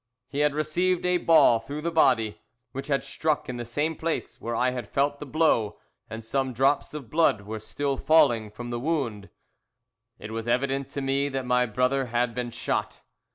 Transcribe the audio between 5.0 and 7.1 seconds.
the blow, and some drops